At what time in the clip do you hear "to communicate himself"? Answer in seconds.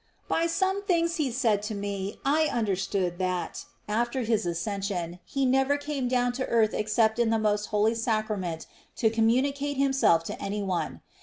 8.95-10.23